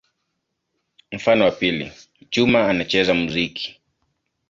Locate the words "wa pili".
1.45-1.91